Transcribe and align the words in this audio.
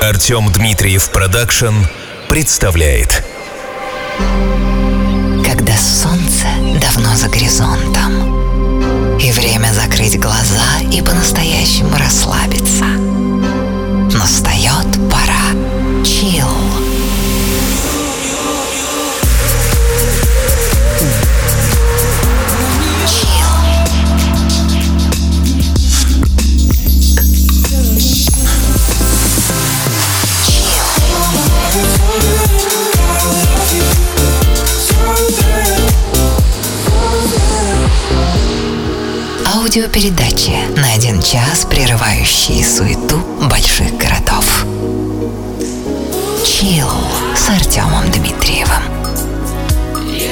Артем 0.00 0.52
Дмитриев 0.52 1.10
Production 1.10 1.74
представляет. 2.28 3.24
Когда 5.44 5.76
солнце 5.76 6.46
давно 6.80 7.16
за 7.16 7.28
горизонтом 7.28 9.18
И 9.18 9.32
время 9.32 9.72
закрыть 9.72 10.20
глаза 10.20 10.78
и 10.92 11.02
по-настоящему 11.02 11.96
расслабиться. 11.96 12.84
Настает 14.16 14.65
Аудиопередачи 39.76 40.56
на 40.74 40.94
один 40.94 41.20
час, 41.20 41.66
прерывающие 41.68 42.64
суету 42.64 43.18
больших 43.42 43.94
городов. 43.98 44.64
Чил 46.46 46.88
с 47.36 47.50
Артемом 47.50 48.10
Дмитриевым. 48.10 48.82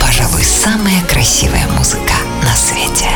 Пожалуй, 0.00 0.42
самая 0.42 1.02
красивая 1.02 1.68
музыка 1.76 2.14
на 2.42 2.56
свете. 2.56 3.10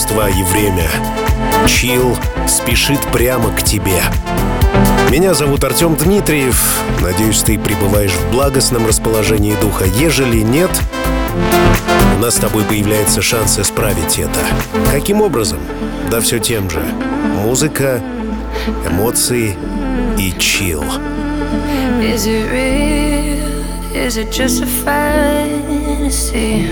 Пространство 0.00 0.30
и 0.30 0.42
время. 0.42 0.88
Чил 1.66 2.16
спешит 2.48 3.00
прямо 3.12 3.50
к 3.50 3.62
тебе. 3.62 4.00
Меня 5.10 5.34
зовут 5.34 5.62
Артем 5.64 5.94
Дмитриев. 5.94 6.80
Надеюсь, 7.02 7.42
ты 7.42 7.58
пребываешь 7.58 8.12
в 8.12 8.32
благостном 8.32 8.86
расположении 8.86 9.54
духа. 9.60 9.84
Ежели 9.84 10.38
нет, 10.38 10.70
у 12.16 12.18
нас 12.18 12.36
с 12.36 12.38
тобой 12.38 12.64
появляется 12.64 13.20
шанс 13.20 13.58
исправить 13.58 14.18
это. 14.18 14.40
Каким 14.90 15.20
образом? 15.20 15.58
Да 16.10 16.20
все 16.20 16.38
тем 16.38 16.70
же. 16.70 16.82
Музыка, 17.44 18.00
эмоции 18.88 19.54
и 20.18 20.32
чил. 20.38 20.82
Is 22.00 22.26
it 22.26 22.50
real? 22.50 23.36
Is 23.94 24.16
it 24.16 24.32
just 24.32 24.62
a 24.62 24.66
fantasy? 24.66 26.66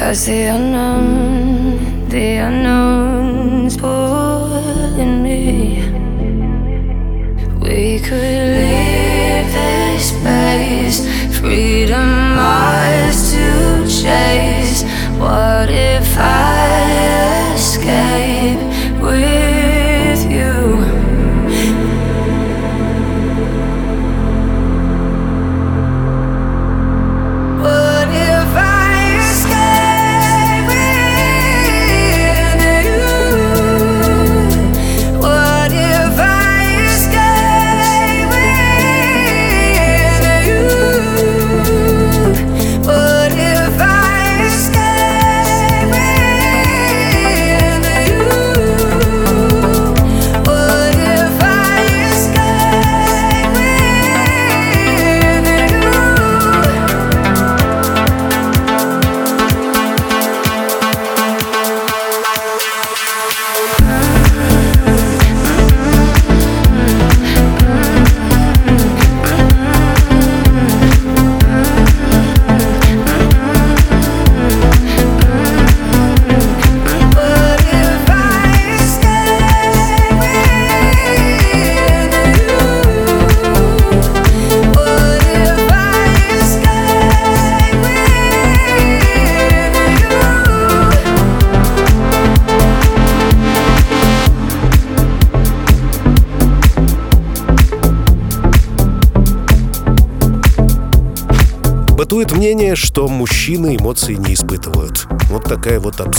Cause 0.00 0.24
the 0.24 0.44
unknown, 0.44 2.08
the 2.08 2.36
unknown's 2.36 3.76
pulling 3.76 5.22
me. 5.22 5.82
We 7.60 8.00
could 8.00 8.46
leave 8.56 9.52
this 9.52 10.08
space, 10.08 10.98
freedom 11.38 12.38
ours 12.38 13.32
to 13.32 13.86
chase. 14.02 14.84
What 15.18 15.68
if 15.68 16.16
I 16.16 17.52
escape 17.54 18.29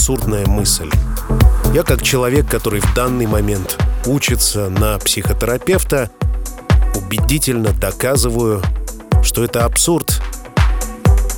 абсурдная 0.01 0.47
мысль. 0.47 0.89
Я 1.75 1.83
как 1.83 2.01
человек, 2.01 2.49
который 2.49 2.79
в 2.79 2.91
данный 2.95 3.27
момент 3.27 3.77
учится 4.07 4.67
на 4.67 4.97
психотерапевта, 4.97 6.09
убедительно 6.95 7.69
доказываю, 7.71 8.63
что 9.21 9.43
это 9.43 9.63
абсурд. 9.63 10.19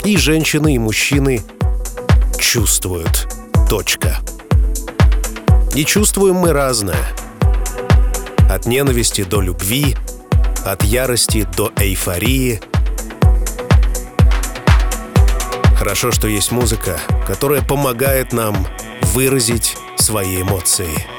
И 0.06 0.16
женщины, 0.16 0.76
и 0.76 0.80
мужчины 0.80 1.42
чувствуют. 2.40 3.28
Точка. 3.70 4.20
И 5.76 5.84
чувствуем 5.84 6.36
мы 6.36 6.54
разное. 6.54 7.06
От 8.50 8.66
ненависти 8.66 9.26
до 9.26 9.42
любви, 9.42 9.98
от 10.64 10.86
ярости 10.86 11.46
до 11.58 11.70
эйфории. 11.76 12.62
Хорошо, 15.84 16.14
что 16.14 16.30
есть 16.30 16.54
музыка, 16.54 16.98
которая 17.28 17.62
помогает 17.62 18.32
нам 18.32 18.66
выразить 19.02 19.76
свои 19.98 20.42
эмоции. 20.42 21.13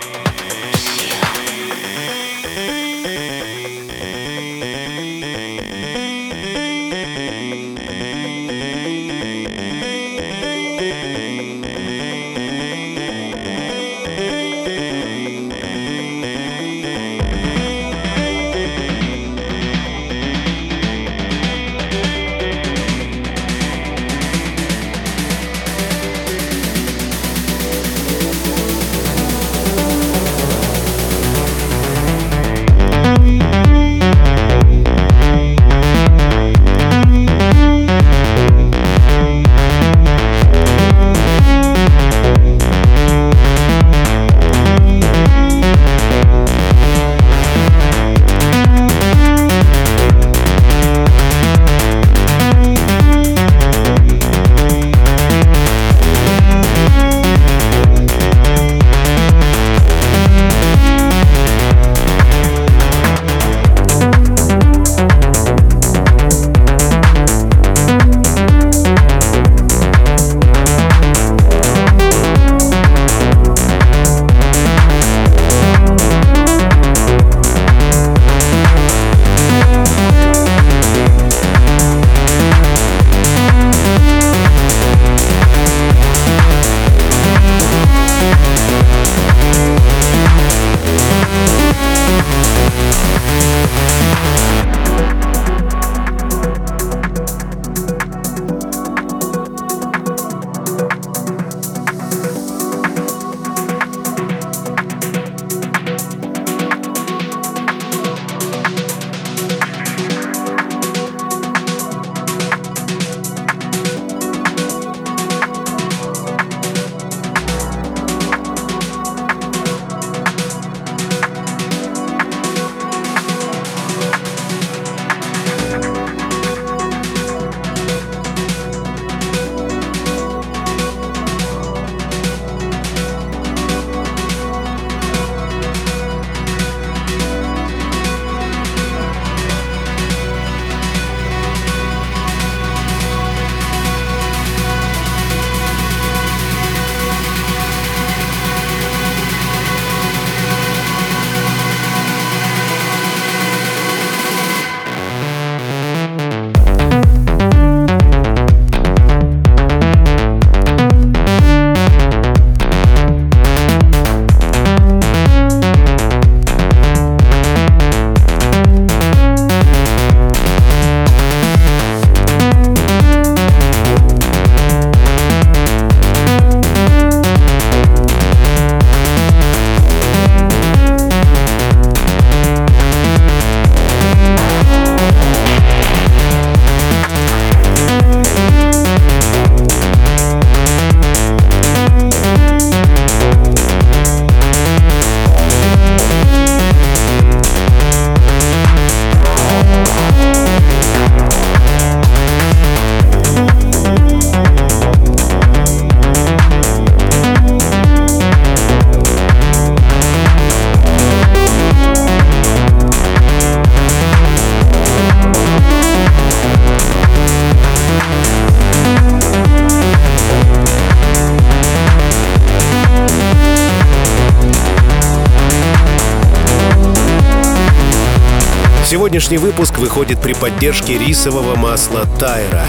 Выходит 229.95 230.21
при 230.21 230.33
поддержке 230.33 230.99
рисового 230.99 231.55
масла 231.55 232.05
Тайра. 232.19 232.67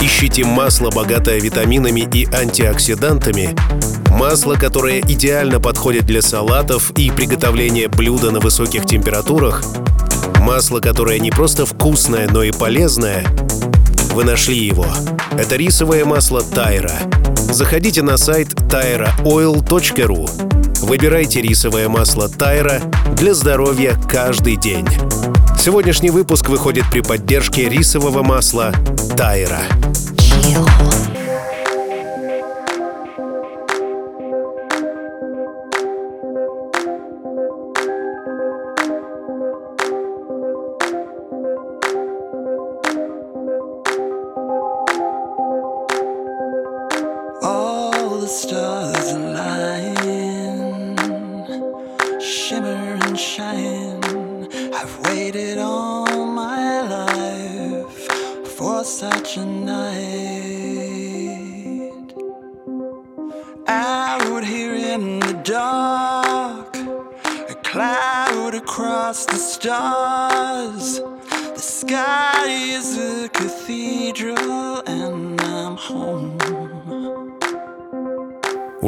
Ищите 0.00 0.46
масло, 0.46 0.90
богатое 0.90 1.38
витаминами 1.38 2.08
и 2.10 2.26
антиоксидантами, 2.32 3.54
масло, 4.12 4.54
которое 4.54 5.00
идеально 5.00 5.60
подходит 5.60 6.06
для 6.06 6.22
салатов 6.22 6.90
и 6.92 7.10
приготовления 7.10 7.88
блюда 7.88 8.30
на 8.30 8.40
высоких 8.40 8.86
температурах, 8.86 9.62
масло, 10.40 10.80
которое 10.80 11.18
не 11.18 11.30
просто 11.30 11.66
вкусное, 11.66 12.26
но 12.32 12.42
и 12.42 12.50
полезное. 12.50 13.26
Вы 14.14 14.24
нашли 14.24 14.56
его. 14.56 14.86
Это 15.32 15.56
рисовое 15.56 16.06
масло 16.06 16.40
Тайра. 16.40 16.94
Заходите 17.50 18.00
на 18.00 18.16
сайт 18.16 18.54
tyraoil.ru 18.54 20.30
Выбирайте 20.80 21.42
рисовое 21.42 21.90
масло 21.90 22.30
Тайра 22.30 22.80
для 23.16 23.34
здоровья 23.34 23.98
каждый 24.08 24.56
день. 24.56 24.86
Сегодняшний 25.66 26.10
выпуск 26.10 26.48
выходит 26.48 26.84
при 26.92 27.00
поддержке 27.00 27.68
рисового 27.68 28.22
масла 28.22 28.72
Тайра. 29.16 29.62
Chill. 30.16 30.64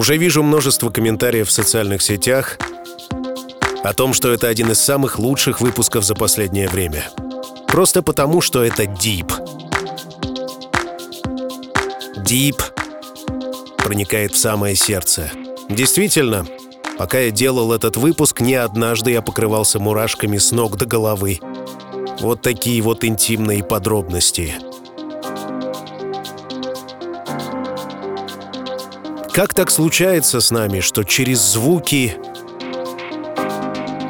Уже 0.08 0.16
вижу 0.16 0.42
множество 0.42 0.88
комментариев 0.88 1.48
в 1.48 1.52
социальных 1.52 2.00
сетях 2.00 2.56
о 3.84 3.92
том, 3.92 4.14
что 4.14 4.32
это 4.32 4.48
один 4.48 4.70
из 4.70 4.80
самых 4.80 5.18
лучших 5.18 5.60
выпусков 5.60 6.02
за 6.02 6.14
последнее 6.14 6.66
время. 6.66 7.10
Просто 7.66 8.02
потому, 8.02 8.40
что 8.40 8.64
это 8.64 8.86
дип. 8.86 9.30
Дип 12.24 12.56
проникает 13.76 14.32
в 14.32 14.38
самое 14.38 14.74
сердце. 14.76 15.30
Действительно, 15.68 16.46
пока 16.96 17.18
я 17.18 17.30
делал 17.30 17.74
этот 17.74 17.98
выпуск, 17.98 18.40
не 18.40 18.54
однажды 18.54 19.10
я 19.10 19.20
покрывался 19.20 19.78
мурашками 19.78 20.38
с 20.38 20.52
ног 20.52 20.78
до 20.78 20.86
головы. 20.86 21.38
Вот 22.20 22.40
такие 22.40 22.80
вот 22.80 23.04
интимные 23.04 23.62
подробности— 23.62 24.54
Как 29.38 29.54
так 29.54 29.70
случается 29.70 30.40
с 30.40 30.50
нами, 30.50 30.80
что 30.80 31.04
через 31.04 31.38
звуки, 31.38 32.16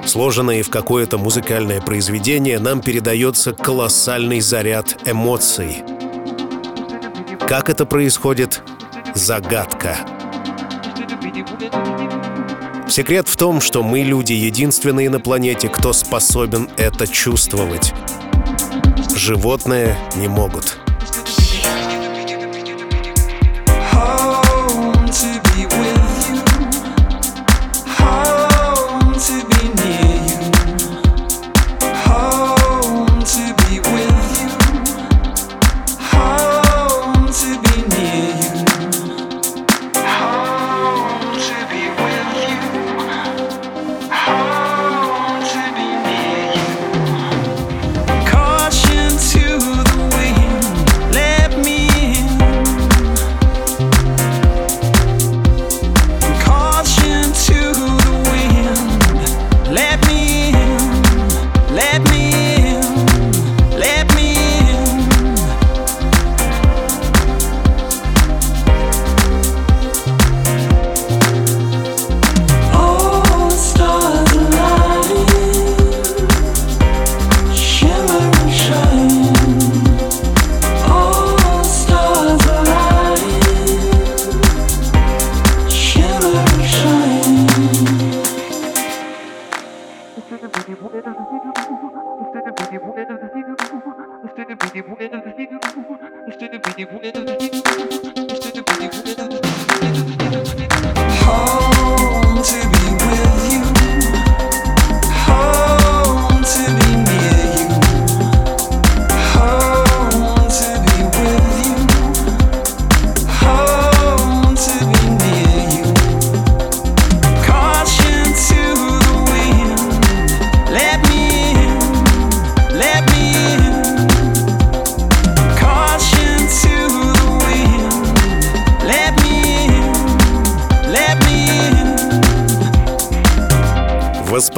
сложенные 0.07 0.63
в 0.63 0.71
какое-то 0.71 1.19
музыкальное 1.19 1.83
произведение, 1.83 2.59
нам 2.59 2.81
передается 2.81 3.53
колоссальный 3.53 4.41
заряд 4.41 4.97
эмоций? 5.05 5.85
Как 7.47 7.69
это 7.69 7.85
происходит? 7.85 8.63
Загадка. 9.15 9.99
Секрет 12.89 13.29
в 13.29 13.37
том, 13.37 13.61
что 13.61 13.83
мы, 13.83 14.01
люди, 14.01 14.33
единственные 14.33 15.11
на 15.11 15.21
планете, 15.21 15.69
кто 15.69 15.93
способен 15.93 16.71
это 16.79 17.07
чувствовать. 17.07 17.93
Животные 19.15 19.95
не 20.17 20.27
могут. 20.27 20.79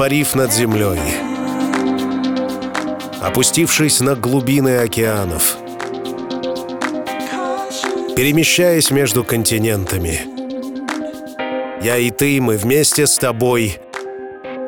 Воспарив 0.01 0.35
над 0.35 0.51
землей, 0.51 0.99
опустившись 3.21 4.01
на 4.01 4.15
глубины 4.15 4.77
океанов, 4.79 5.57
перемещаясь 8.15 8.89
между 8.89 9.23
континентами. 9.23 10.21
Я 11.83 11.97
и 11.97 12.09
ты, 12.09 12.41
мы 12.41 12.57
вместе 12.57 13.05
с 13.05 13.19
тобой 13.19 13.77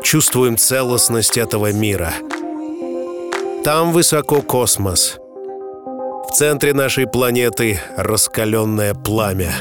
чувствуем 0.03 0.55
целостность 0.55 1.39
этого 1.39 1.73
мира. 1.73 2.13
Там 3.63 3.91
высоко 3.91 4.43
космос. 4.43 5.17
В 6.29 6.31
центре 6.35 6.73
нашей 6.73 7.07
планеты 7.07 7.79
раскаленное 7.97 8.93
пламя. 8.93 9.55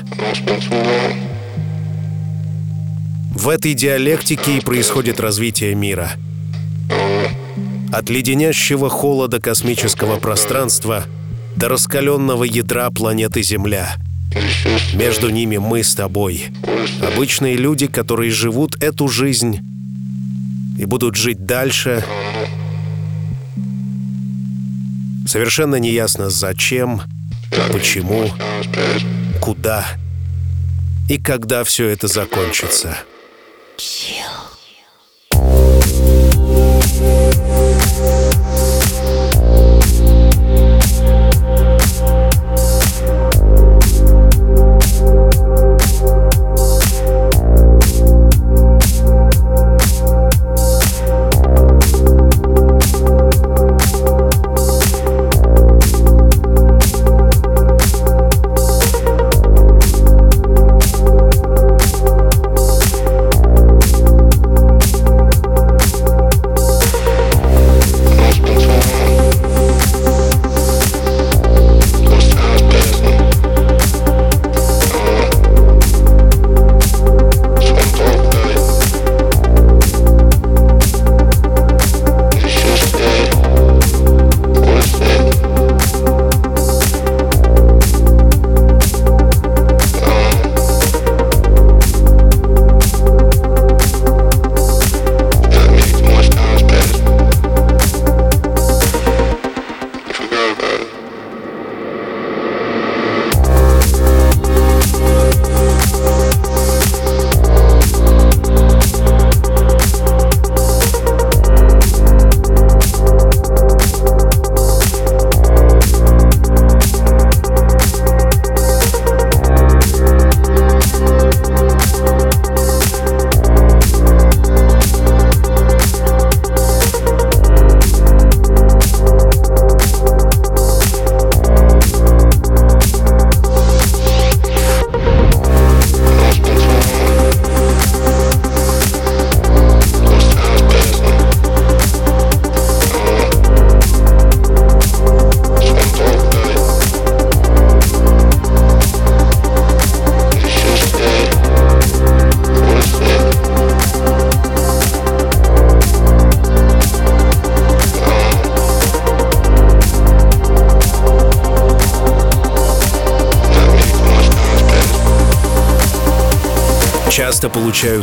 В 3.42 3.48
этой 3.48 3.74
диалектике 3.74 4.58
и 4.58 4.60
происходит 4.60 5.18
развитие 5.18 5.74
мира. 5.74 6.12
От 7.92 8.08
леденящего 8.08 8.88
холода 8.88 9.40
космического 9.40 10.20
пространства 10.20 11.06
до 11.56 11.68
раскаленного 11.68 12.44
ядра 12.44 12.88
планеты 12.92 13.42
Земля. 13.42 13.96
Между 14.94 15.28
ними 15.28 15.56
мы 15.56 15.82
с 15.82 15.92
тобой. 15.96 16.50
Обычные 17.04 17.56
люди, 17.56 17.88
которые 17.88 18.30
живут 18.30 18.80
эту 18.80 19.08
жизнь 19.08 19.58
и 20.78 20.84
будут 20.84 21.16
жить 21.16 21.44
дальше. 21.44 22.04
Совершенно 25.26 25.80
неясно 25.80 26.30
зачем, 26.30 27.02
почему, 27.72 28.30
куда 29.40 29.84
и 31.08 31.18
когда 31.18 31.64
все 31.64 31.88
это 31.88 32.06
закончится. 32.06 32.98
시 33.82 34.14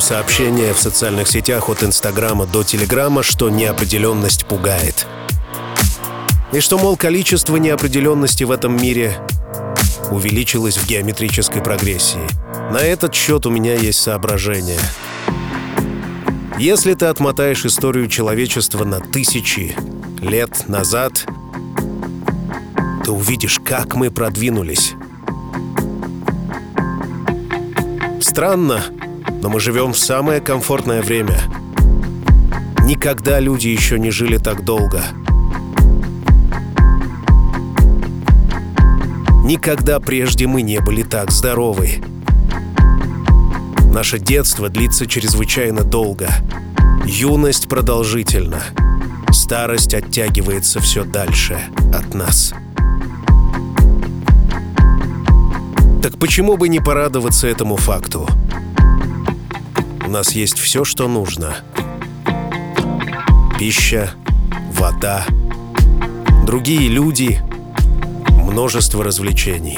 сообщения 0.09 0.73
в 0.73 0.79
социальных 0.79 1.27
сетях 1.27 1.69
от 1.69 1.83
Инстаграма 1.83 2.47
до 2.47 2.63
Телеграма, 2.63 3.21
что 3.21 3.51
неопределенность 3.51 4.43
пугает. 4.47 5.05
И 6.51 6.61
что, 6.61 6.79
мол, 6.79 6.97
количество 6.97 7.57
неопределенности 7.57 8.43
в 8.43 8.49
этом 8.49 8.75
мире 8.75 9.15
увеличилось 10.09 10.77
в 10.77 10.87
геометрической 10.87 11.61
прогрессии. 11.61 12.27
На 12.71 12.79
этот 12.79 13.13
счет 13.13 13.45
у 13.45 13.51
меня 13.51 13.75
есть 13.75 14.01
соображение. 14.01 14.79
Если 16.57 16.95
ты 16.95 17.05
отмотаешь 17.05 17.63
историю 17.63 18.07
человечества 18.07 18.85
на 18.85 18.99
тысячи 18.99 19.75
лет 20.21 20.67
назад, 20.67 21.23
ты 23.05 23.11
увидишь, 23.11 23.59
как 23.63 23.93
мы 23.93 24.09
продвинулись. 24.09 24.93
Странно, 28.19 28.81
но 29.41 29.49
мы 29.49 29.59
живем 29.59 29.93
в 29.93 29.97
самое 29.97 30.41
комфортное 30.41 31.01
время. 31.01 31.39
Никогда 32.83 33.39
люди 33.39 33.67
еще 33.67 33.99
не 33.99 34.11
жили 34.11 34.37
так 34.37 34.63
долго. 34.65 35.01
Никогда 39.43 39.99
прежде 39.99 40.45
мы 40.47 40.61
не 40.61 40.79
были 40.79 41.03
так 41.03 41.31
здоровы. 41.31 42.03
Наше 43.91 44.19
детство 44.19 44.69
длится 44.69 45.07
чрезвычайно 45.07 45.83
долго. 45.83 46.29
Юность 47.05 47.67
продолжительна. 47.67 48.61
Старость 49.31 49.93
оттягивается 49.93 50.79
все 50.79 51.03
дальше 51.03 51.59
от 51.93 52.13
нас. 52.13 52.53
Так 56.03 56.19
почему 56.19 56.57
бы 56.57 56.69
не 56.69 56.79
порадоваться 56.79 57.47
этому 57.47 57.75
факту? 57.75 58.29
У 60.09 60.11
нас 60.11 60.31
есть 60.31 60.57
все, 60.57 60.83
что 60.83 61.07
нужно. 61.07 61.57
Пища, 63.59 64.09
вода, 64.73 65.23
другие 66.47 66.89
люди, 66.89 67.39
множество 68.29 69.03
развлечений. 69.03 69.77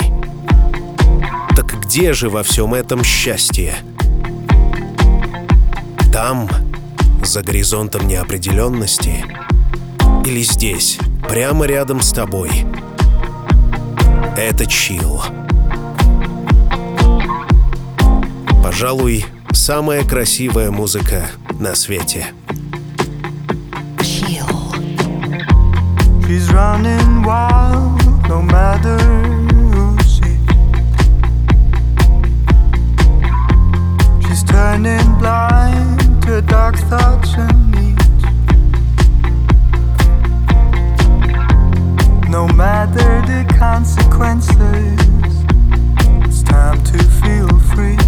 Так 1.53 1.77
где 1.81 2.13
же 2.13 2.29
во 2.29 2.43
всем 2.43 2.73
этом 2.73 3.03
счастье? 3.03 3.75
Там, 6.13 6.47
за 7.25 7.43
горизонтом 7.43 8.07
неопределенности? 8.07 9.25
Или 10.25 10.43
здесь, 10.43 10.97
прямо 11.27 11.65
рядом 11.65 11.99
с 11.99 12.13
тобой? 12.13 12.51
Это 14.37 14.65
чил. 14.65 15.21
Пожалуй, 18.63 19.25
самая 19.52 20.04
красивая 20.04 20.70
музыка 20.70 21.30
на 21.58 21.74
свете. 21.74 22.26
Chill. 23.98 24.46
She's 26.26 26.52
running 26.52 27.22
wild, 27.22 28.00
no 28.28 28.42
matter 28.42 28.98
who 29.52 29.98
sees. 30.02 30.38
She's 34.26 34.44
turning 34.44 35.18
blind 35.18 36.22
to 36.26 36.42
dark 36.42 36.76
thoughts 36.88 37.34
and 37.34 37.70
needs. 37.72 38.22
No 42.28 42.46
matter 42.48 43.22
the 43.26 43.44
consequences, 43.58 45.00
it's 46.24 46.42
time 46.42 46.82
to 46.84 46.98
feel 47.20 47.48
free. 47.74 47.99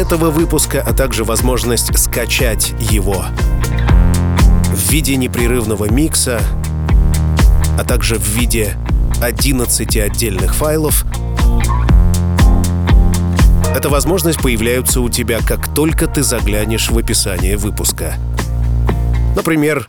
Этого 0.00 0.30
выпуска, 0.30 0.82
а 0.84 0.94
также 0.94 1.24
возможность 1.24 1.96
скачать 1.98 2.72
его 2.80 3.26
в 4.72 4.90
виде 4.90 5.16
непрерывного 5.16 5.90
микса, 5.90 6.40
а 7.78 7.84
также 7.84 8.16
в 8.16 8.26
виде 8.26 8.76
11 9.20 9.96
отдельных 9.98 10.54
файлов 10.54 11.04
эта 13.76 13.90
возможность 13.90 14.40
появляется 14.40 15.02
у 15.02 15.10
тебя, 15.10 15.40
как 15.46 15.72
только 15.74 16.06
ты 16.06 16.22
заглянешь 16.22 16.90
в 16.90 16.96
описание 16.96 17.58
выпуска. 17.58 18.14
Например, 19.36 19.86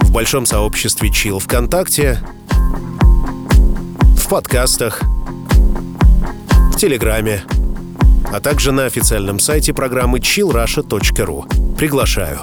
в 0.00 0.10
большом 0.10 0.46
сообществе 0.46 1.10
Chill 1.10 1.38
ВКонтакте, 1.38 2.18
в 4.16 4.26
подкастах, 4.28 5.02
в 6.72 6.76
Телеграме, 6.76 7.42
а 8.32 8.40
также 8.40 8.72
на 8.72 8.86
официальном 8.86 9.38
сайте 9.38 9.74
программы 9.74 10.18
chillrusha.ru. 10.18 11.76
Приглашаю. 11.76 12.40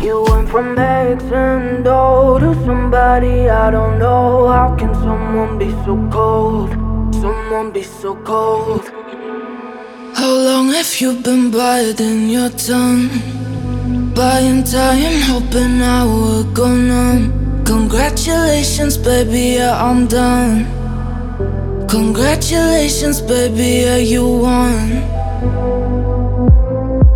You 0.00 0.24
went 0.24 0.48
from 0.48 0.78
and 0.78 1.86
O 1.86 2.38
to 2.38 2.54
somebody 2.64 3.50
I 3.50 3.70
don't 3.70 3.98
know. 3.98 4.48
How 4.48 4.74
can 4.78 4.94
someone 4.94 5.58
be 5.58 5.70
so 5.84 5.96
cold? 6.10 6.70
Someone 7.20 7.72
be 7.72 7.82
so 7.82 8.14
cold? 8.24 8.90
How 10.14 10.32
long 10.32 10.72
have 10.72 11.00
you 11.00 11.12
been 11.22 11.50
biting 11.50 12.30
your 12.30 12.50
tongue? 12.50 13.10
Buying 14.14 14.64
time, 14.64 15.20
hoping 15.28 15.82
I 15.82 16.04
would 16.04 16.54
go 16.54 16.68
numb. 16.68 17.64
Congratulations, 17.64 18.96
baby, 18.96 19.56
yeah, 19.58 19.76
I'm 19.76 20.06
done. 20.06 20.77
Congratulations, 21.88 23.22
baby, 23.22 24.04
you 24.04 24.22
won. 24.22 24.92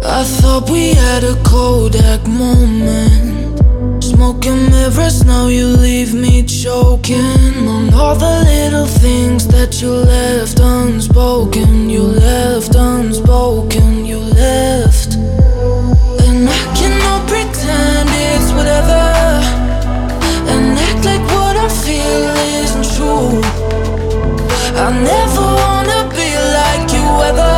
I 0.03 0.25
thought 0.25 0.71
we 0.71 0.95
had 0.95 1.25
a 1.25 1.35
Kodak 1.45 2.27
moment. 2.27 3.61
Smoking 4.03 4.71
mirrors, 4.71 5.25
now 5.27 5.49
you 5.49 5.67
leave 5.67 6.15
me 6.15 6.43
choking 6.43 7.69
on 7.69 7.93
all 7.93 8.15
the 8.15 8.45
little 8.47 8.87
things 8.87 9.47
that 9.49 9.83
you 9.83 9.91
left 9.91 10.59
unspoken. 10.59 11.91
You 11.91 12.05
left 12.05 12.75
unspoken, 12.75 14.07
you 14.07 14.21
left. 14.21 15.17
And 16.25 16.49
I 16.49 16.63
cannot 16.79 17.29
pretend 17.29 18.09
it's 18.11 18.51
whatever. 18.53 19.05
And 20.49 20.79
act 20.79 21.05
like 21.05 21.25
what 21.37 21.57
I 21.57 21.69
feel 21.69 22.25
isn't 22.63 22.97
true. 22.97 23.82
I 24.85 24.91
never 24.91 25.47
wanna 25.63 26.11
be 26.11 26.29
like 26.59 26.91
you 26.91 27.07
ever, 27.31 27.55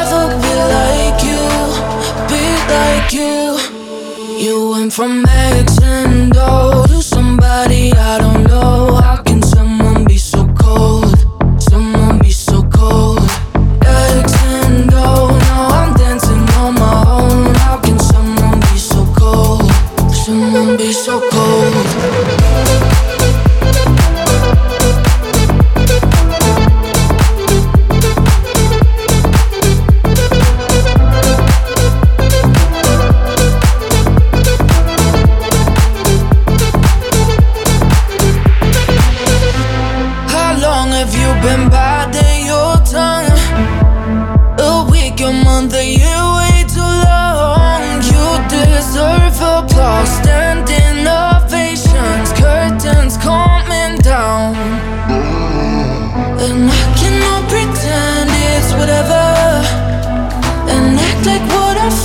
ever 0.00 0.24
be 0.42 0.52
like 0.74 1.20
you 1.26 1.42
be 2.30 2.44
like 2.70 3.12
you. 3.12 3.58
You 4.38 4.70
went 4.70 4.92
from 4.92 5.24
X 5.26 5.74
to 5.76 7.02
somebody 7.02 7.92
I 7.92 8.18
don't 8.18 8.44
know. 8.44 8.94
How 8.94 9.15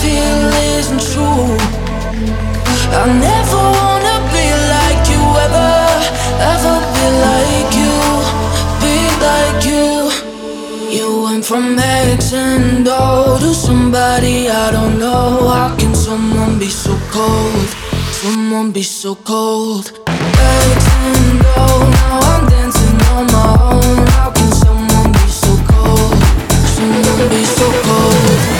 From 0.01 0.49
X 0.49 0.89
and 0.89 1.01
O 3.53 3.99
to 4.05 4.15
be 4.31 4.45
like 4.73 5.05
you. 5.11 5.23
Ever, 5.45 5.73
ever 6.51 6.77
be 6.93 7.05
like 7.25 7.73
you. 7.81 7.95
Feel 8.81 9.13
like 9.29 9.61
you. 9.71 9.89
You 10.89 11.07
went 11.23 11.43
from 11.45 11.77
Aixandol 11.77 13.39
to 13.39 13.53
somebody 13.53 14.49
I 14.49 14.71
don't 14.71 14.97
know. 14.99 15.49
How 15.49 15.75
can 15.77 15.93
someone 15.93 16.57
be 16.57 16.67
so 16.67 16.97
cold? 17.11 17.67
Someone 18.11 18.71
be 18.71 18.83
so 18.83 19.15
cold. 19.15 19.91
X 20.07 20.85
and 21.05 21.41
O, 21.57 21.67
now 21.91 22.19
I'm 22.31 22.49
dancing 22.49 23.01
on 23.13 23.25
my 23.27 23.55
own. 23.71 24.07
How 24.07 24.31
can 24.31 24.51
someone 24.51 25.11
be 25.11 25.27
so 25.29 25.53
cold? 25.67 26.23
Someone 26.75 27.29
be 27.29 27.43
so 27.45 27.71
cold. 27.83 28.50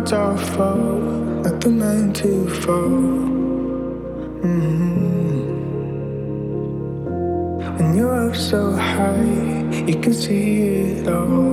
Cards 0.00 0.12
all 0.14 0.36
fall, 0.56 1.42
let 1.42 1.60
the 1.60 1.68
man 1.68 2.12
to 2.12 2.48
fall. 2.62 2.88
Mhm. 4.42 4.80
When 7.76 7.94
you're 7.94 8.28
up 8.28 8.34
so 8.34 8.72
high, 8.72 9.64
you 9.86 9.96
can 10.00 10.14
see 10.14 10.62
it 11.00 11.08
all. 11.08 11.49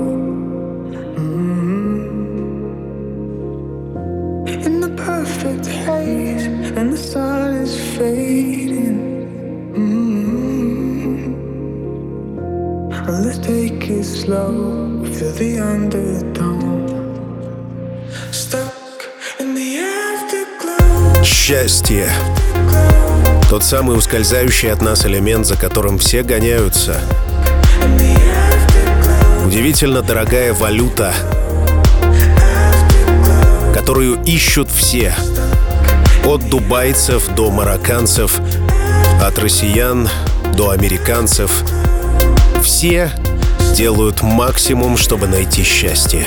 Счастье. 21.87 22.11
Тот 23.49 23.63
самый 23.63 23.97
ускользающий 23.97 24.69
от 24.73 24.81
нас 24.81 25.05
элемент, 25.05 25.45
за 25.45 25.55
которым 25.55 25.99
все 25.99 26.21
гоняются. 26.21 26.99
Удивительно 29.45 30.01
дорогая 30.01 30.53
валюта, 30.53 31.13
которую 33.73 34.21
ищут 34.23 34.69
все. 34.69 35.13
От 36.25 36.49
дубайцев 36.49 37.25
до 37.35 37.51
марокканцев, 37.51 38.41
от 39.21 39.39
россиян 39.39 40.09
до 40.55 40.71
американцев. 40.71 41.63
Все 42.61 43.11
делают 43.75 44.23
максимум, 44.23 44.97
чтобы 44.97 45.27
найти 45.27 45.63
счастье. 45.63 46.25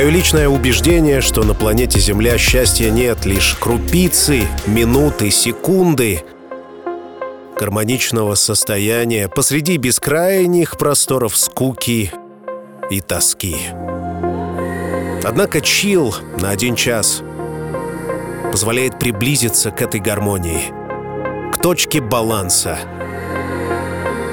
Мое 0.00 0.08
личное 0.08 0.48
убеждение, 0.48 1.20
что 1.20 1.42
на 1.42 1.52
планете 1.52 2.00
Земля 2.00 2.38
счастья 2.38 2.88
нет, 2.88 3.26
лишь 3.26 3.54
крупицы, 3.60 4.44
минуты, 4.64 5.30
секунды 5.30 6.24
гармоничного 7.54 8.34
состояния 8.34 9.28
посреди 9.28 9.76
бескрайних 9.76 10.78
просторов 10.78 11.36
скуки 11.36 12.14
и 12.88 13.02
тоски. 13.02 13.58
Однако 15.22 15.60
чил 15.60 16.14
на 16.40 16.48
один 16.48 16.76
час 16.76 17.22
позволяет 18.50 18.98
приблизиться 18.98 19.70
к 19.70 19.82
этой 19.82 20.00
гармонии, 20.00 20.72
к 21.52 21.60
точке 21.60 22.00
баланса, 22.00 22.78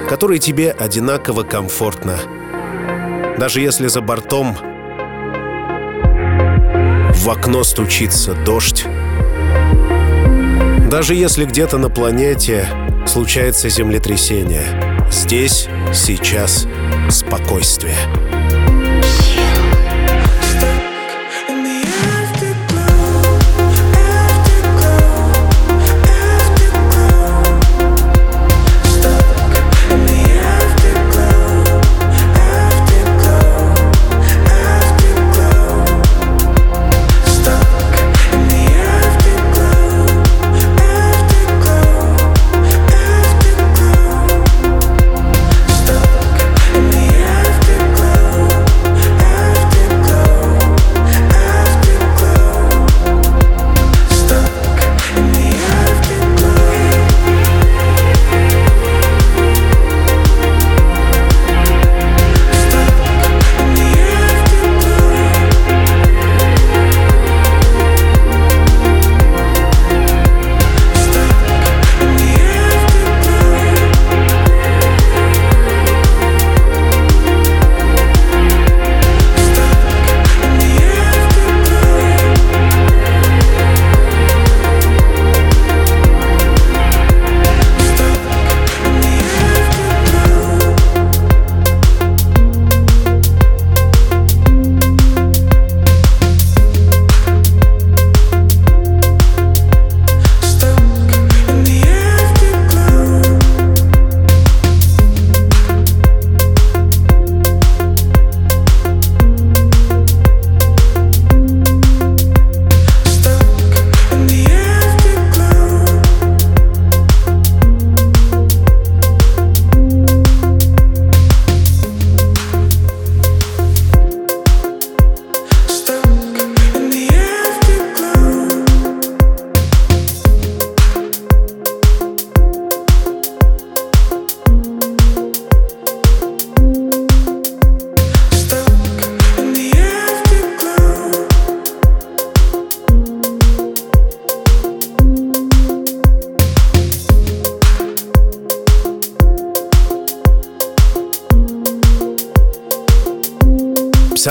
которой 0.07 0.39
тебе 0.39 0.71
одинаково 0.71 1.43
комфортно, 1.43 2.17
даже 3.37 3.59
если 3.59 3.87
за 3.87 3.99
бортом 3.99 4.55
в 7.27 7.29
окно 7.29 7.65
стучится 7.65 8.35
дождь, 8.45 8.85
даже 10.89 11.13
если 11.13 11.43
где-то 11.43 11.77
на 11.77 11.89
планете 11.89 12.65
случается 13.05 13.67
землетрясение, 13.67 14.63
здесь, 15.11 15.67
сейчас 15.93 16.65
спокойствие. 17.09 17.97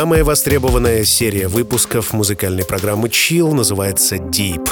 Самая 0.07 0.23
востребованная 0.23 1.05
серия 1.05 1.49
выпусков 1.49 2.13
музыкальной 2.13 2.65
программы 2.65 3.09
Chill 3.09 3.53
называется 3.53 4.15
Deep. 4.15 4.71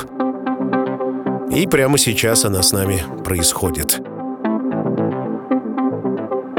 И 1.52 1.66
прямо 1.66 1.98
сейчас 1.98 2.44
она 2.44 2.62
с 2.62 2.70
нами 2.70 3.02
происходит. 3.24 3.98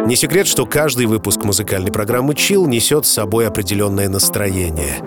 Не 0.06 0.18
секрет, 0.18 0.46
что 0.48 0.66
каждый 0.66 1.06
выпуск 1.06 1.46
музыкальной 1.46 1.94
программы 1.94 2.34
Chill 2.34 2.68
несет 2.68 3.06
с 3.06 3.14
собой 3.14 3.48
определенное 3.48 4.10
настроение. 4.10 4.98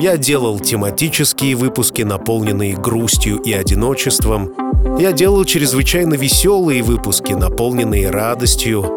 Я 0.00 0.16
делал 0.16 0.58
тематические 0.58 1.54
выпуски, 1.54 2.02
наполненные 2.02 2.74
грустью 2.74 3.36
и 3.36 3.52
одиночеством. 3.52 4.52
Я 4.98 5.12
делал 5.12 5.44
чрезвычайно 5.44 6.14
веселые 6.14 6.82
выпуски, 6.82 7.34
наполненные 7.34 8.10
радостью 8.10 8.96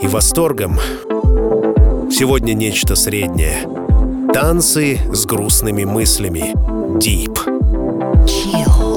и 0.00 0.06
восторгом. 0.06 0.78
Сегодня 2.10 2.54
нечто 2.54 2.96
среднее. 2.96 3.68
Танцы 4.32 4.98
с 5.12 5.26
грустными 5.26 5.84
мыслями. 5.84 6.54
Deep. 6.98 7.36
Chill. 8.26 8.88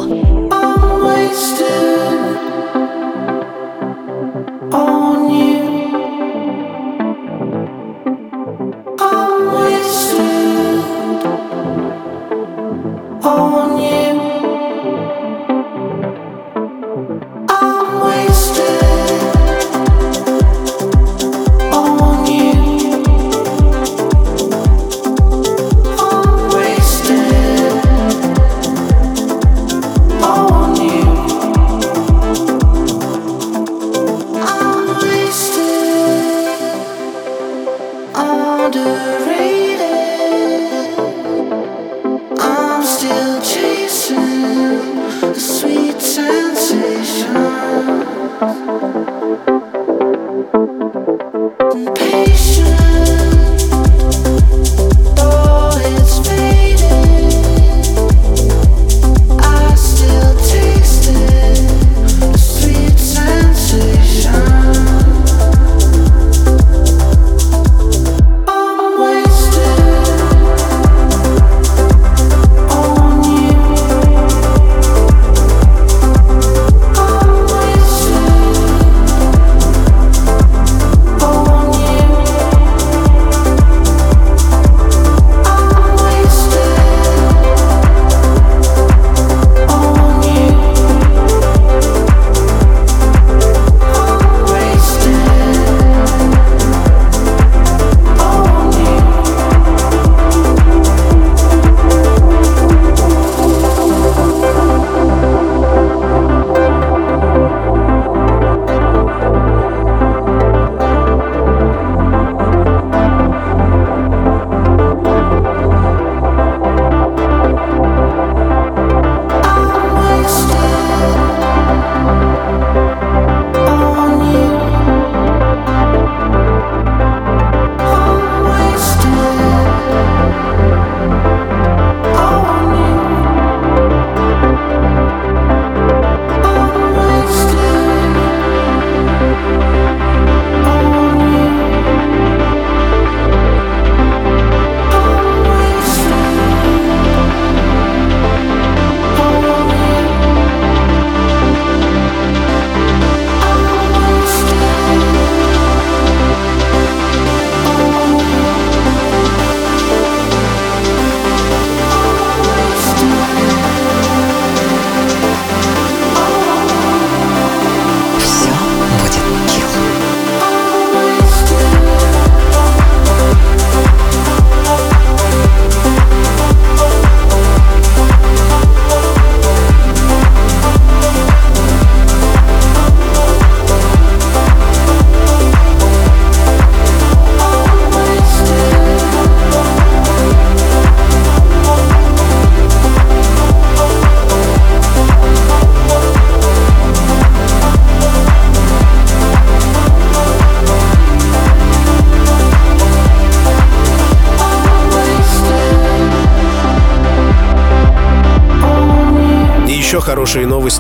sensations. 47.04 47.52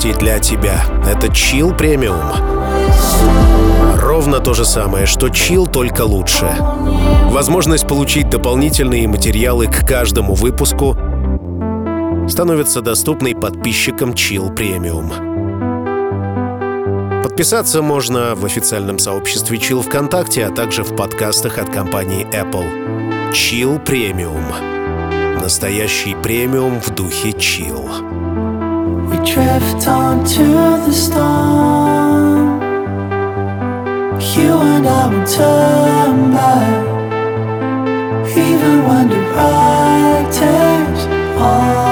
Новости 0.01 0.19
для 0.19 0.39
тебя. 0.39 0.83
Это 1.07 1.27
Chill 1.27 1.77
Premium. 1.77 2.17
Ровно 3.99 4.39
то 4.39 4.53
же 4.53 4.65
самое, 4.65 5.05
что 5.05 5.27
Chill, 5.27 5.69
только 5.69 6.01
лучше. 6.01 6.55
Возможность 7.29 7.87
получить 7.87 8.29
дополнительные 8.29 9.07
материалы 9.07 9.67
к 9.67 9.85
каждому 9.87 10.33
выпуску 10.33 10.97
становится 12.27 12.81
доступной 12.81 13.35
подписчикам 13.35 14.11
Chill 14.11 14.53
Premium. 14.55 15.11
Подписаться 17.23 17.81
можно 17.81 18.35
в 18.35 18.45
официальном 18.45 18.99
сообществе 18.99 19.57
Chill 19.57 19.81
ВКонтакте, 19.81 20.45
а 20.45 20.51
также 20.51 20.83
в 20.83 20.95
подкастах 20.95 21.57
от 21.57 21.69
компании 21.69 22.27
Apple. 22.31 23.31
Chill 23.31 23.83
Premium. 23.83 24.43
Naстоящий 25.41 26.15
премиум 26.15 26.79
в 26.81 26.89
духе 26.91 27.29
Chill. 27.29 28.10
Drift 29.25 29.87
onto 29.87 30.45
the 30.85 30.91
storm. 30.91 32.61
You 34.35 34.53
and 34.73 34.87
I 34.87 35.07
would 35.07 35.27
turn 35.27 36.31
back, 36.31 36.85
even 38.35 38.87
when 38.87 39.09
the 39.09 39.19
right 39.35 40.27
takes 40.31 41.05
on 41.39 41.90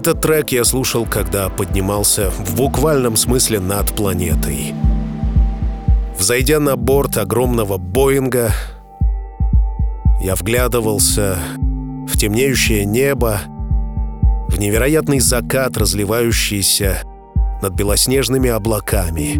этот 0.00 0.22
трек 0.22 0.50
я 0.50 0.64
слушал, 0.64 1.04
когда 1.04 1.50
поднимался 1.50 2.30
в 2.30 2.56
буквальном 2.56 3.16
смысле 3.16 3.60
над 3.60 3.94
планетой. 3.94 4.72
Взойдя 6.18 6.58
на 6.58 6.76
борт 6.76 7.18
огромного 7.18 7.76
Боинга, 7.76 8.50
я 10.22 10.36
вглядывался 10.36 11.36
в 12.08 12.16
темнеющее 12.16 12.86
небо, 12.86 13.40
в 14.48 14.58
невероятный 14.58 15.20
закат, 15.20 15.76
разливающийся 15.76 17.02
над 17.60 17.74
белоснежными 17.74 18.48
облаками. 18.48 19.34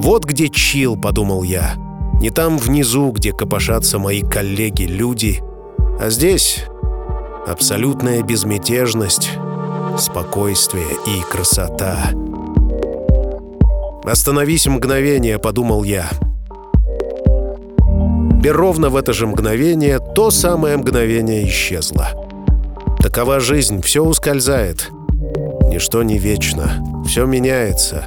«Вот 0.00 0.24
где 0.24 0.48
чил»,— 0.48 0.96
подумал 1.00 1.42
я. 1.42 1.74
«Не 2.22 2.30
там 2.30 2.56
внизу, 2.56 3.10
где 3.10 3.34
копошатся 3.34 3.98
мои 3.98 4.22
коллеги-люди, 4.22 5.42
а 6.00 6.08
здесь 6.08 6.64
абсолютная 7.46 8.22
безмятежность, 8.22 9.32
спокойствие 9.98 10.86
и 11.06 11.20
красота». 11.30 12.10
«Остановись 14.04 14.66
мгновение»,— 14.66 15.38
подумал 15.40 15.84
я. 15.84 16.08
И 18.42 18.48
ровно 18.50 18.88
в 18.88 18.96
это 18.96 19.12
же 19.12 19.26
мгновение 19.26 19.98
то 19.98 20.30
самое 20.30 20.76
мгновение 20.76 21.46
исчезло. 21.46 22.08
Такова 23.00 23.40
жизнь, 23.40 23.82
все 23.82 24.02
ускользает. 24.02 24.90
Ничто 25.68 26.02
не 26.02 26.18
вечно, 26.18 26.82
все 27.06 27.26
меняется. 27.26 28.06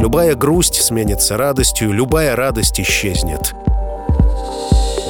Любая 0.00 0.34
грусть 0.34 0.80
сменится 0.82 1.36
радостью, 1.36 1.92
любая 1.92 2.36
радость 2.36 2.80
исчезнет. 2.80 3.54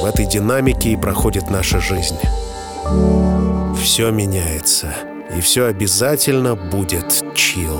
В 0.01 0.05
этой 0.05 0.25
динамике 0.25 0.89
и 0.89 0.95
проходит 0.97 1.49
наша 1.49 1.79
жизнь. 1.79 2.17
Все 3.81 4.11
меняется, 4.11 4.93
и 5.37 5.41
все 5.41 5.65
обязательно 5.65 6.55
будет 6.55 7.23
чил. 7.35 7.79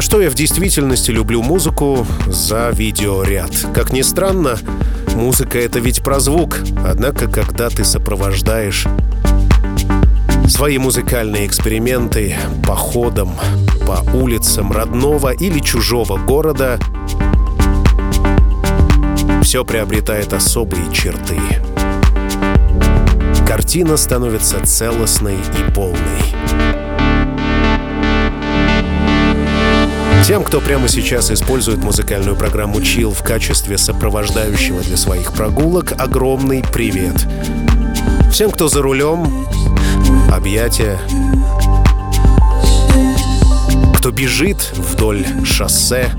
Что 0.00 0.20
я 0.22 0.30
в 0.30 0.34
действительности 0.34 1.10
люблю 1.10 1.42
музыку 1.42 2.06
за 2.26 2.70
видеоряд. 2.70 3.50
Как 3.74 3.92
ни 3.92 4.02
странно, 4.02 4.56
музыка— 5.14 5.58
это 5.60 5.80
ведь 5.80 6.02
про 6.04 6.20
звук. 6.20 6.60
Однако, 6.86 7.28
когда 7.28 7.68
ты 7.70 7.84
сопровождаешь 7.84 8.86
свои 10.48 10.78
музыкальные 10.78 11.46
эксперименты 11.46 12.36
походом 12.64 13.32
по 13.86 14.08
улицам 14.16 14.70
родного 14.70 15.30
или 15.30 15.58
чужого 15.58 16.18
города, 16.18 16.78
все 19.42 19.64
приобретает 19.64 20.32
особые 20.32 20.84
черты. 20.92 21.36
Картина 23.46 23.96
становится 23.96 24.64
целостной 24.64 25.34
и 25.34 25.72
полной. 25.72 26.29
Тем, 30.24 30.44
кто 30.44 30.60
прямо 30.60 30.86
сейчас 30.86 31.30
использует 31.30 31.82
музыкальную 31.82 32.36
программу 32.36 32.78
Chill 32.78 33.12
в 33.12 33.22
качестве 33.22 33.78
сопровождающего 33.78 34.80
для 34.80 34.96
своих 34.96 35.32
прогулок, 35.32 35.92
огромный 35.98 36.62
привет. 36.62 37.26
Всем, 38.30 38.50
кто 38.50 38.68
за 38.68 38.82
рулем, 38.82 39.46
объятия. 40.32 40.98
Кто 43.98 44.12
бежит 44.12 44.72
вдоль 44.76 45.26
шоссе, 45.44 46.10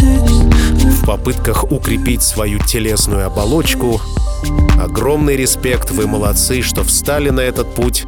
в 0.00 1.06
попытках 1.06 1.64
укрепить 1.64 2.22
свою 2.22 2.58
телесную 2.60 3.26
оболочку, 3.26 4.00
огромный 4.80 5.36
респект, 5.36 5.90
вы 5.90 6.06
молодцы, 6.06 6.62
что 6.62 6.84
встали 6.84 7.30
на 7.30 7.40
этот 7.40 7.74
путь. 7.74 8.06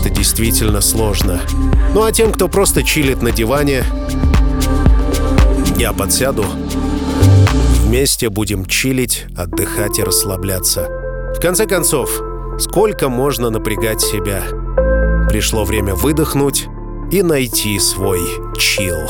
Это 0.00 0.08
действительно 0.08 0.80
сложно. 0.80 1.42
Ну 1.92 2.02
а 2.02 2.10
тем, 2.10 2.32
кто 2.32 2.48
просто 2.48 2.82
чилит 2.82 3.20
на 3.20 3.32
диване, 3.32 3.84
я 5.76 5.92
подсяду. 5.92 6.46
Вместе 7.82 8.30
будем 8.30 8.64
чилить, 8.64 9.26
отдыхать 9.36 9.98
и 9.98 10.02
расслабляться. 10.02 10.88
В 11.36 11.40
конце 11.40 11.66
концов, 11.66 12.22
сколько 12.58 13.10
можно 13.10 13.50
напрягать 13.50 14.00
себя? 14.00 14.42
Пришло 15.28 15.64
время 15.64 15.94
выдохнуть 15.94 16.68
и 17.12 17.22
найти 17.22 17.78
свой 17.78 18.20
чил. 18.56 19.06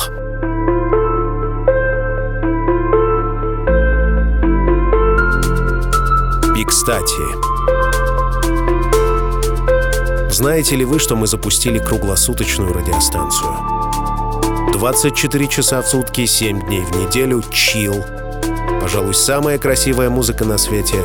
И 6.57 6.64
кстати, 6.64 7.50
знаете 10.41 10.74
ли 10.74 10.86
вы, 10.86 10.99
что 10.99 11.16
мы 11.16 11.26
запустили 11.26 11.78
круглосуточную 11.78 12.72
радиостанцию? 12.72 13.53
24 14.72 15.49
часа 15.49 15.82
в 15.82 15.86
сутки, 15.86 16.24
7 16.24 16.62
дней 16.62 16.80
в 16.80 16.97
неделю, 16.97 17.43
чил. 17.53 18.03
Пожалуй, 18.80 19.12
самая 19.12 19.59
красивая 19.59 20.09
музыка 20.09 20.47
на 20.47 20.57
свете. 20.57 20.97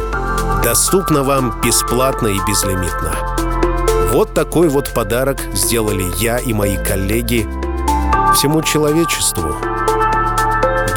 Доступна 0.63 1.23
вам 1.23 1.59
бесплатно 1.61 2.27
и 2.27 2.39
безлимитно. 2.47 3.13
Вот 4.13 4.33
такой 4.33 4.69
вот 4.69 4.93
подарок 4.93 5.41
сделали 5.53 6.05
я 6.17 6.37
и 6.37 6.53
мои 6.53 6.77
коллеги 6.77 7.45
всему 8.33 8.61
человечеству. 8.61 9.53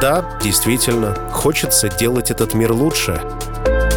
Да, 0.00 0.38
действительно, 0.40 1.16
хочется 1.32 1.88
делать 1.88 2.30
этот 2.30 2.54
мир 2.54 2.70
лучше. 2.70 3.20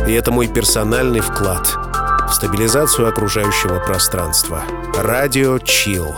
И 0.07 0.13
это 0.13 0.31
мой 0.31 0.47
персональный 0.47 1.19
вклад— 1.19 1.71
стабилизацию 2.32 3.07
окружающего 3.07 3.79
пространства. 3.79 4.63
Радио 4.95 5.57
Chill. 5.57 6.15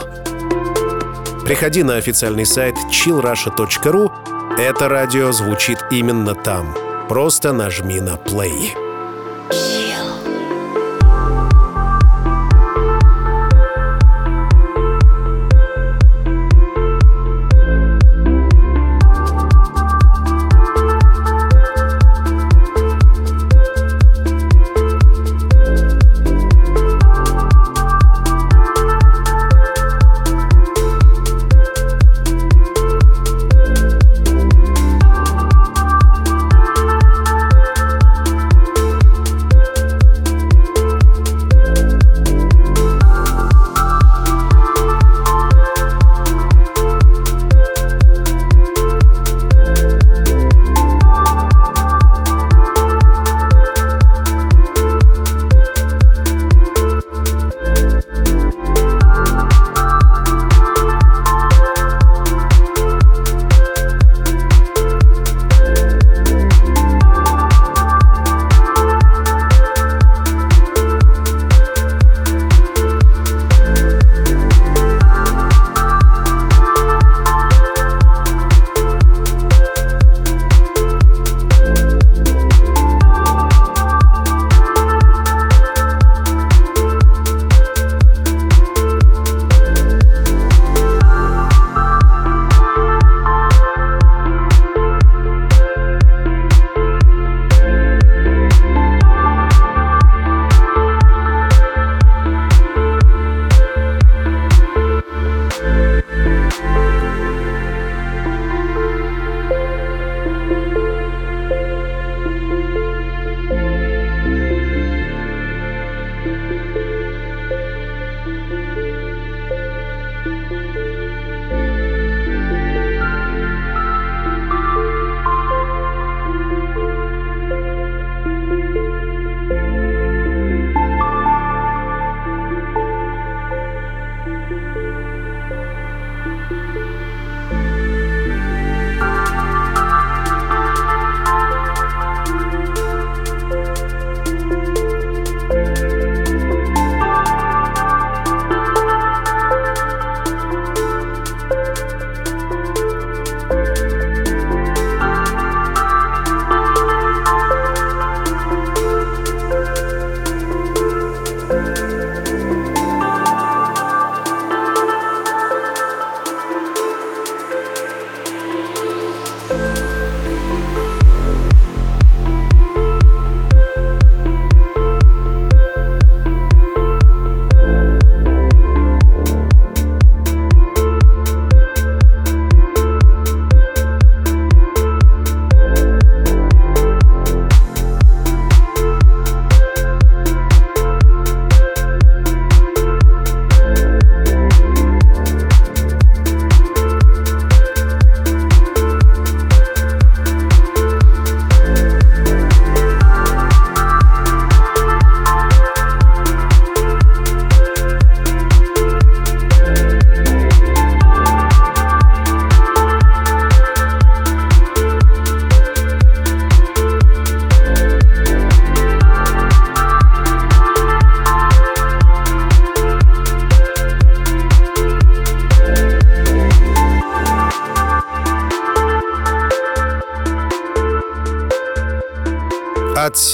Приходи 1.45 1.84
на 1.84 1.95
официальный 1.97 2.45
сайт 2.45 2.76
chillrusha.ru. 2.91 4.11
Это 4.57 4.89
радио 4.89 5.32
звучит 5.32 5.80
именно 5.91 6.36
там. 6.36 6.76
Просто 7.09 7.51
нажми 7.53 7.99
на 7.99 8.16
play. 8.16 8.83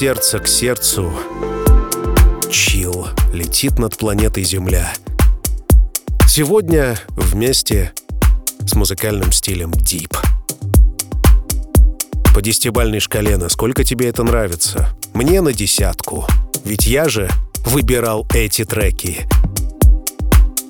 Сердца 0.00 0.38
к 0.38 0.48
сердцу. 0.48 1.12
Чил 2.50 3.08
летит 3.34 3.78
над 3.78 3.98
планетой 3.98 4.44
Земля. 4.44 4.94
Сегодня 6.26 6.98
вместе 7.10 7.92
с 8.60 8.74
музыкальным 8.74 9.30
стилем 9.30 9.72
Deep. 9.72 10.16
По 12.34 12.40
десятибальной 12.40 13.00
шкале, 13.00 13.36
насколько 13.36 13.84
тебе 13.84 14.08
это 14.08 14.22
нравится? 14.22 14.88
Мне 15.12 15.42
на 15.42 15.52
десятку. 15.52 16.26
Ведь 16.64 16.86
я 16.86 17.10
же 17.10 17.28
выбирал 17.66 18.26
эти 18.32 18.64
треки. 18.64 19.28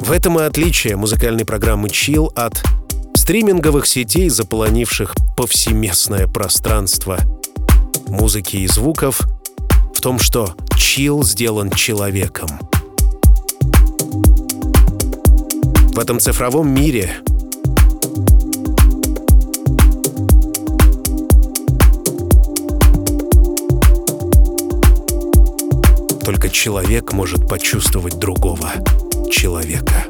В 0.00 0.10
этом 0.10 0.40
и 0.40 0.42
отличие 0.42 0.96
музыкальной 0.96 1.44
программы 1.44 1.86
Chill 1.86 2.32
от 2.34 2.64
стриминговых 3.14 3.86
сетей, 3.86 4.28
заполонивших 4.28 5.14
повсеместное 5.36 6.26
пространство 6.26 7.20
музыки 8.10 8.56
и 8.56 8.66
звуков, 8.66 9.20
в 9.94 10.00
том, 10.00 10.18
что 10.18 10.54
Chill 10.74 11.24
сделан 11.24 11.70
человеком. 11.70 12.48
В 15.92 15.98
этом 15.98 16.18
цифровом 16.20 16.68
мире 16.68 17.16
только 26.24 26.48
человек 26.48 27.12
может 27.12 27.48
почувствовать 27.48 28.18
другого 28.18 28.70
человека. 29.30 30.04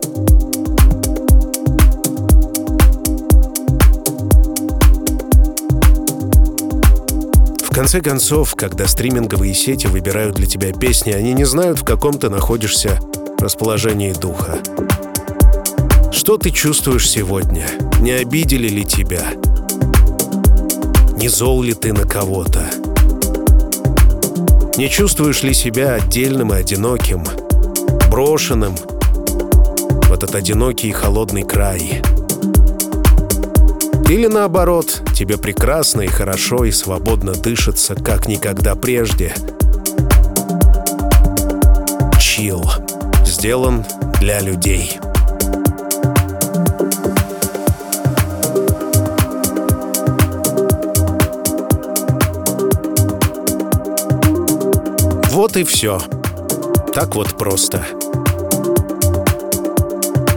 В 7.71 7.73
конце 7.73 8.01
концов, 8.01 8.57
когда 8.57 8.89
стриминговые 8.89 9.55
сети 9.55 9.87
выбирают 9.87 10.35
для 10.35 10.47
тебя 10.47 10.73
песни, 10.73 11.12
они 11.12 11.33
не 11.33 11.45
знают, 11.45 11.79
в 11.79 11.85
каком 11.85 12.18
ты 12.18 12.29
находишься 12.29 12.99
расположении 13.39 14.12
духа. 14.12 14.59
Что 16.11 16.37
ты 16.37 16.51
чувствуешь 16.51 17.09
сегодня? 17.09 17.66
Не 18.01 18.11
обидели 18.11 18.68
ли 18.68 18.85
тебя? 18.85 19.23
Не 21.16 21.29
зол 21.29 21.62
ли 21.62 21.73
ты 21.73 21.93
на 21.93 22.07
кого-то? 22.07 22.68
Не 24.77 24.89
чувствуешь 24.91 25.45
ли 25.45 25.55
себя 25.55 25.95
отдельным 25.95 26.53
и 26.53 26.57
одиноким, 26.57 27.25
брошенным 28.11 28.75
в 28.77 30.12
этот 30.12 30.35
одинокий 30.35 30.89
и 30.89 30.93
холодный 30.93 31.45
край? 31.45 32.03
Или 34.11 34.26
наоборот, 34.26 35.02
тебе 35.14 35.38
прекрасно 35.38 36.00
и 36.00 36.08
хорошо 36.08 36.64
и 36.64 36.72
свободно 36.72 37.32
дышится, 37.32 37.94
как 37.94 38.26
никогда 38.26 38.74
прежде. 38.74 39.32
Чил. 42.18 42.68
Сделан 43.24 43.84
для 44.18 44.40
людей. 44.40 44.98
Вот 55.30 55.56
и 55.56 55.62
все. 55.62 56.00
Так 56.92 57.14
вот 57.14 57.38
просто. 57.38 57.86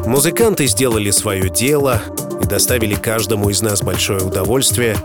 Музыканты 0.06 0.68
сделали 0.68 1.10
свое 1.10 1.50
дело 1.50 2.00
и 2.44 2.46
доставили 2.46 2.96
каждому 2.96 3.50
из 3.50 3.62
нас 3.62 3.82
большое 3.82 4.22
удовольствие. 4.22 4.98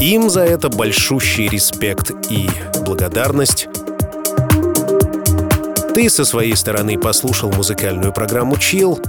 Им 0.00 0.30
за 0.30 0.42
это 0.42 0.68
большущий 0.68 1.48
респект 1.48 2.10
и 2.30 2.48
благодарность. 2.84 3.68
Ты 5.94 6.10
со 6.10 6.24
своей 6.24 6.56
стороны 6.56 6.98
послушал 6.98 7.52
музыкальную 7.52 8.12
программу 8.12 8.54
Chill, 8.56 9.00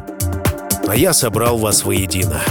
а 0.87 0.95
я 0.95 1.13
собрал 1.13 1.57
вас 1.57 1.83
воедино. 1.83 2.41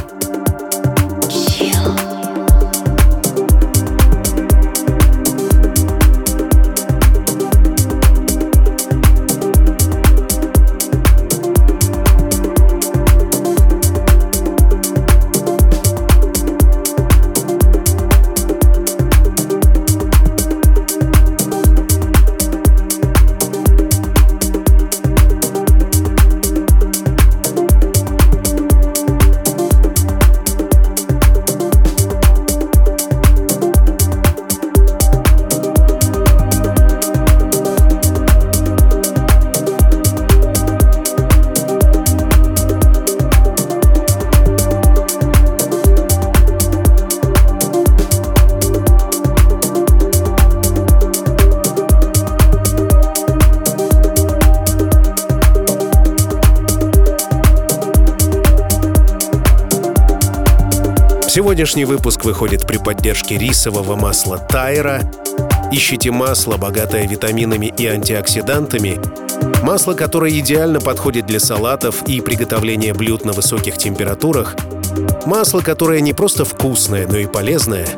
Сегодняшний 61.65 61.87
выпуск 61.87 62.27
выходит 62.27 62.67
при 62.67 62.77
поддержке 62.77 63.39
рисового 63.39 63.97
масла 63.97 64.37
Тайра. 64.37 65.01
Ищите 65.73 66.11
масло, 66.11 66.59
богатое 66.59 67.09
витаминами 67.09 67.73
и 67.79 67.87
антиоксидантами, 67.87 69.01
масло, 69.63 69.95
которое 69.95 70.39
идеально 70.39 70.79
подходит 70.79 71.25
для 71.25 71.41
салатов 71.41 72.07
и 72.07 72.21
приготовления 72.21 72.93
блюд 72.93 73.25
на 73.25 73.33
высоких 73.33 73.79
температурах, 73.79 74.57
масло, 75.25 75.63
которое 75.63 76.03
не 76.03 76.13
просто 76.13 76.45
вкусное, 76.45 77.07
но 77.07 77.17
и 77.17 77.25
полезное. 77.25 77.89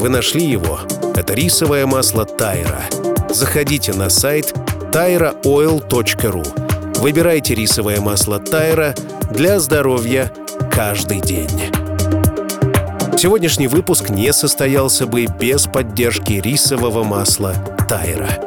Вы 0.00 0.08
нашли 0.08 0.44
его. 0.44 0.80
Это 1.14 1.34
рисовое 1.34 1.86
масло 1.86 2.24
Тайра. 2.24 2.82
Заходите 3.30 3.92
на 3.92 4.10
сайт 4.10 4.52
tyraoil.ru. 4.90 6.98
Выбирайте 6.98 7.54
рисовое 7.54 8.00
масло 8.00 8.40
Тайра 8.40 8.92
для 9.30 9.60
здоровья 9.60 10.32
каждый 10.72 11.20
день. 11.20 11.85
Сегодняшний 13.16 13.66
выпуск 13.66 14.10
не 14.10 14.30
состоялся 14.34 15.06
бы 15.06 15.24
без 15.24 15.66
поддержки 15.66 16.34
рисового 16.34 17.02
масла 17.02 17.54
Тайра. 17.88 18.45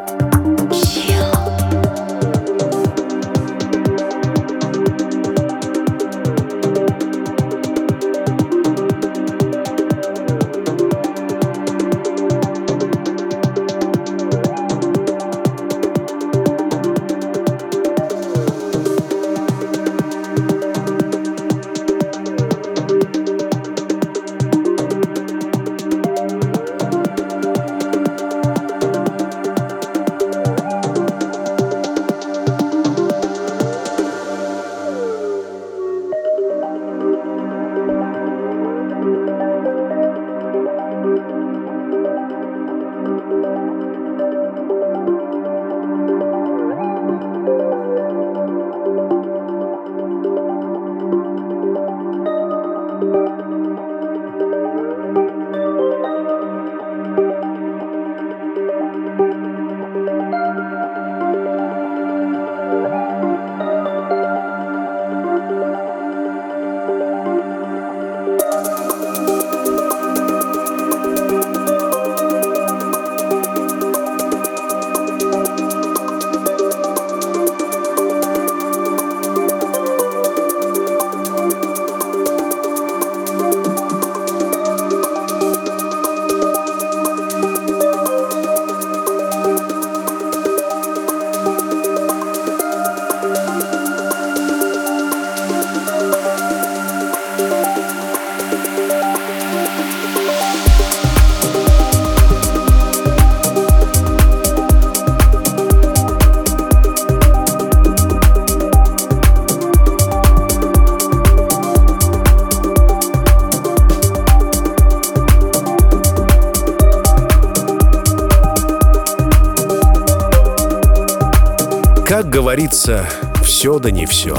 Говорится, 122.49 123.07
все 123.43 123.77
да 123.77 123.91
не 123.91 124.07
все. 124.07 124.35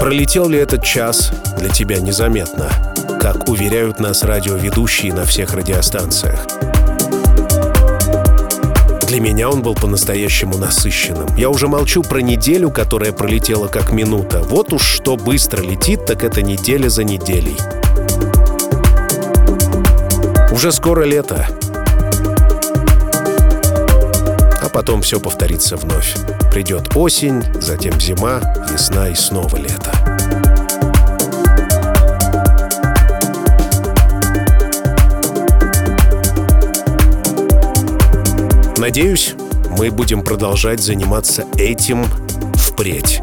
Пролетел 0.00 0.48
ли 0.48 0.58
этот 0.58 0.82
час 0.82 1.30
для 1.58 1.68
тебя 1.68 2.00
незаметно, 2.00 2.72
как 3.20 3.48
уверяют 3.48 4.00
нас 4.00 4.24
радиоведущие 4.24 5.14
на 5.14 5.24
всех 5.24 5.54
радиостанциях? 5.54 6.44
Для 9.06 9.20
меня 9.20 9.48
он 9.48 9.62
был 9.62 9.76
по-настоящему 9.76 10.58
насыщенным. 10.58 11.36
Я 11.36 11.48
уже 11.48 11.68
молчу 11.68 12.02
про 12.02 12.18
неделю, 12.18 12.72
которая 12.72 13.12
пролетела 13.12 13.68
как 13.68 13.92
минута. 13.92 14.40
Вот 14.42 14.72
уж 14.72 14.82
что 14.82 15.14
быстро 15.16 15.62
летит, 15.62 16.04
так 16.04 16.24
это 16.24 16.42
неделя 16.42 16.88
за 16.88 17.04
неделей. 17.04 17.56
Уже 20.50 20.72
скоро 20.72 21.04
лето. 21.04 21.46
Потом 24.78 25.02
все 25.02 25.18
повторится 25.18 25.76
вновь. 25.76 26.14
Придет 26.52 26.94
осень, 26.94 27.42
затем 27.60 28.00
зима, 28.00 28.40
весна 28.70 29.08
и 29.08 29.14
снова 29.16 29.56
лето. 29.56 29.90
Надеюсь, 38.76 39.34
мы 39.76 39.90
будем 39.90 40.22
продолжать 40.22 40.78
заниматься 40.78 41.44
этим 41.56 42.04
впредь. 42.54 43.20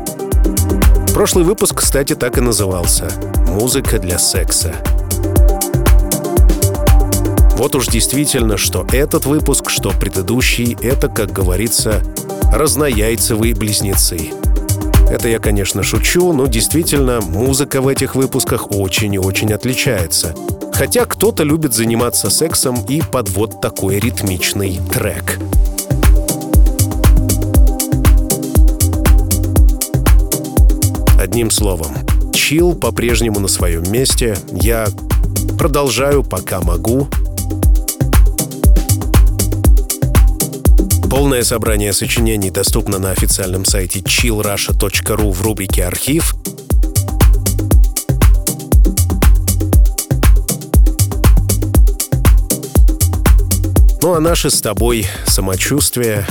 Прошлый 1.14 1.46
выпуск, 1.46 1.76
кстати, 1.76 2.16
так 2.16 2.38
и 2.38 2.42
назывался 2.42 3.10
«Музыка 3.48 3.98
для 3.98 4.20
секса». 4.20 4.76
Вот 7.58 7.74
уж 7.74 7.88
действительно, 7.88 8.58
что 8.58 8.86
этот 8.92 9.26
выпуск, 9.26 9.70
что 9.70 9.92
предыдущий, 9.92 10.78
это, 10.82 11.08
как 11.08 11.32
говорится, 11.32 12.04
разнояйцевые 12.52 13.56
близнецы. 13.56 14.32
Это 15.10 15.30
я, 15.30 15.40
конечно, 15.40 15.82
шучу, 15.82 16.34
но 16.34 16.48
действительно 16.48 17.22
музыка 17.22 17.82
в 17.82 17.88
этих 17.88 18.16
выпусках 18.16 18.72
очень 18.72 19.14
и 19.14 19.20
очень 19.20 19.54
отличается. 19.54 20.36
Хотя 20.74 21.06
кто-то 21.06 21.44
любит 21.44 21.74
заниматься 21.74 22.30
сексом 22.30 22.84
и 22.90 23.02
под 23.02 23.30
вот 23.30 23.62
такой 23.62 24.00
ритмичный 24.00 24.82
трек. 24.94 25.40
Одним 31.18 31.50
словом, 31.52 31.96
чил 32.34 32.76
по-прежнему 32.76 33.40
на 33.40 33.48
своем 33.48 33.90
месте. 33.90 34.36
Я 34.52 34.88
продолжаю, 35.58 36.22
пока 36.24 36.60
могу. 36.60 37.08
Полное 41.16 41.44
собрание 41.44 41.94
сочинений 41.94 42.52
доступно 42.52 43.00
на 43.00 43.12
официальном 43.12 43.64
сайте 43.64 44.02
chillrusha.ru 44.02 45.32
в 45.32 45.42
рубрике 45.44 45.86
«Архив». 45.86 46.36
Ну 54.02 54.14
а 54.14 54.20
наше 54.20 54.50
с 54.50 54.60
тобой 54.60 55.08
самочувствие 55.26 56.28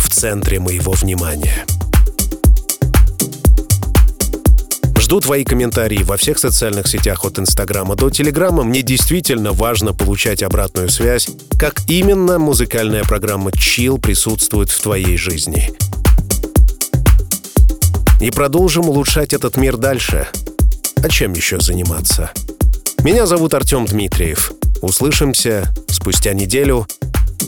в 0.00 0.08
центре 0.08 0.58
моего 0.58 0.92
внимания. 0.92 1.66
Жду 5.06 5.20
твои 5.20 5.44
комментарии 5.44 6.02
во 6.02 6.16
всех 6.16 6.36
социальных 6.36 6.88
сетях 6.88 7.24
от 7.24 7.38
Инстаграма 7.38 7.94
до 7.94 8.10
Телеграма. 8.10 8.64
Мне 8.64 8.82
действительно 8.82 9.52
важно 9.52 9.92
получать 9.92 10.42
обратную 10.42 10.88
связь, 10.88 11.28
как 11.60 11.76
именно 11.86 12.40
музыкальная 12.40 13.04
программа 13.04 13.52
Chill 13.52 14.00
присутствует 14.00 14.68
в 14.68 14.82
твоей 14.82 15.16
жизни. 15.16 15.72
И 18.20 18.32
продолжим 18.32 18.88
улучшать 18.88 19.32
этот 19.32 19.56
мир 19.56 19.76
дальше. 19.76 20.26
А 20.96 21.08
чем 21.08 21.34
еще 21.34 21.60
заниматься? 21.60 22.32
Меня 23.04 23.26
зовут 23.26 23.54
Артем 23.54 23.86
Дмитриев. 23.86 24.50
Услышимся 24.82 25.72
спустя 25.88 26.32
неделю. 26.32 26.84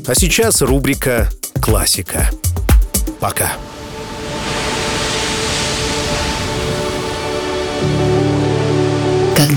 А 0.06 0.14
сейчас 0.14 0.62
рубрика 0.62 1.28
«Классика». 1.60 2.30
Пока. 3.18 3.50